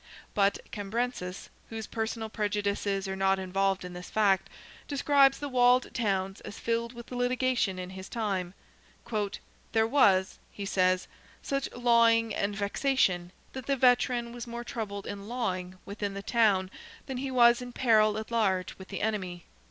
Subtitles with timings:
[0.33, 4.49] But Cambrensis, whose personal prejudices are not involved in this fact,
[4.87, 8.55] describes the walled towns as filled with litigation in his time.
[9.73, 11.07] "There was," he says,
[11.43, 16.71] "such lawing and vexation, that the veteran was more troubled in lawing within the town
[17.05, 19.45] than he was in peril at large with the enemy."